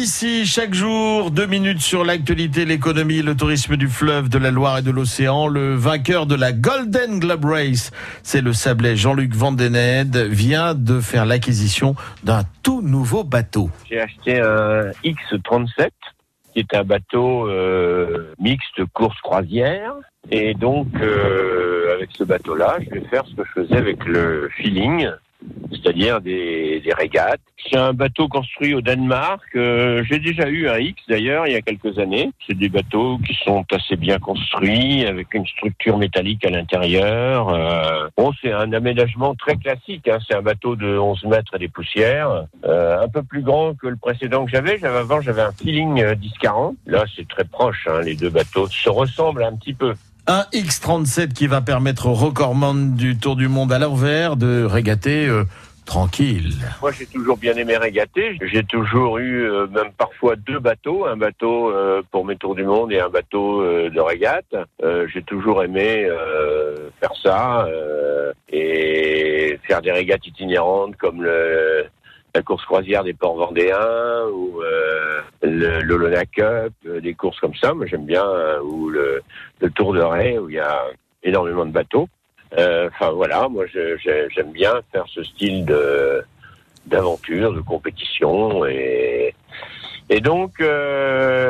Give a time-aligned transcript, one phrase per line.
[0.00, 4.78] L'Odyssée, chaque jour, deux minutes sur l'actualité, l'économie, le tourisme du fleuve, de la Loire
[4.78, 5.46] et de l'océan.
[5.46, 7.90] Le vainqueur de la Golden Globe Race,
[8.22, 13.68] c'est le Sablé Jean-Luc Vandened, vient de faire l'acquisition d'un tout nouveau bateau.
[13.90, 15.90] J'ai acheté un X37,
[16.54, 19.92] qui est un bateau euh, mixte course croisière.
[20.30, 24.48] Et donc, euh, avec ce bateau-là, je vais faire ce que je faisais avec le
[24.56, 25.10] feeling,
[25.70, 27.40] c'est-à-dire des, régates.
[27.68, 29.42] C'est un bateau construit au Danemark.
[29.54, 32.30] Euh, J'ai déjà eu un X d'ailleurs il y a quelques années.
[32.46, 37.48] C'est des bateaux qui sont assez bien construits avec une structure métallique à l'intérieur.
[37.48, 40.08] Euh, bon, c'est un aménagement très classique.
[40.08, 40.18] Hein.
[40.26, 43.86] C'est un bateau de 11 mètres et des poussières, euh, un peu plus grand que
[43.86, 44.78] le précédent que j'avais.
[44.78, 46.76] J'avais avant j'avais un feeling 1040.
[46.86, 47.86] Là, c'est très proche.
[47.88, 48.00] Hein.
[48.02, 49.94] Les deux bateaux se ressemblent un petit peu.
[50.32, 55.26] Un X37 qui va permettre au recordman du Tour du Monde à l'envers de régater
[55.26, 55.42] euh,
[55.86, 56.52] tranquille.
[56.80, 58.38] Moi, j'ai toujours bien aimé régater.
[58.40, 62.62] J'ai toujours eu euh, même parfois deux bateaux, un bateau euh, pour mes tours du
[62.62, 64.54] monde et un bateau de régate.
[65.12, 66.08] J'ai toujours aimé
[67.00, 67.66] faire ça
[68.52, 74.60] et faire des régates itinérantes comme la course croisière des ports vendéens ou
[75.42, 77.72] le l'Olona Cup, des courses comme ça.
[77.74, 78.24] Moi, j'aime bien
[78.62, 79.22] ou le,
[79.74, 80.86] Tour de Ré où il y a
[81.22, 82.08] énormément de bateaux.
[82.52, 86.24] Enfin voilà, moi j'aime bien faire ce style de
[86.86, 89.34] d'aventure, de compétition et
[90.08, 91.49] et donc euh,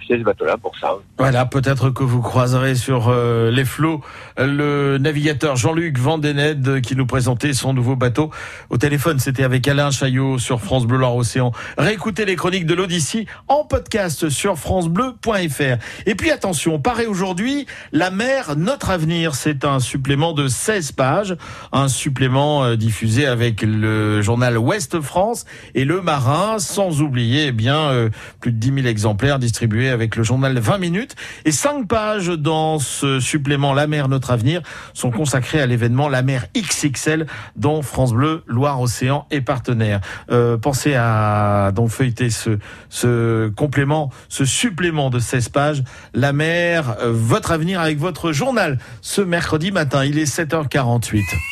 [0.00, 0.94] ce bateau-là pour ça.
[1.18, 4.00] Voilà, peut-être que vous croiserez sur euh, les flots
[4.38, 8.30] euh, le navigateur Jean-Luc Vandened euh, qui nous présentait son nouveau bateau.
[8.70, 11.52] Au téléphone, c'était avec Alain Chaillot sur France Bleu Loire Océan.
[11.78, 15.78] Réécoutez les chroniques de l'Odyssée en podcast sur francebleu.fr.
[16.06, 19.34] Et puis attention, paraît aujourd'hui La mer, notre avenir.
[19.34, 21.36] C'est un supplément de 16 pages,
[21.72, 28.10] un supplément diffusé avec le journal Ouest France et le Marin, sans oublier eh bien
[28.40, 31.16] plus de 10 000 exemplaires distribués avec le journal 20 minutes.
[31.44, 34.62] Et cinq pages dans ce supplément La mer, notre avenir
[34.94, 37.26] sont consacrées à l'événement La mer XXL
[37.56, 40.00] dont France Bleu Loire-Océan est partenaire.
[40.30, 45.84] Euh, pensez à donc feuilleter ce, ce complément, ce supplément de 16 pages.
[46.14, 50.04] La mer, euh, votre avenir avec votre journal ce mercredi matin.
[50.04, 51.51] Il est 7h48.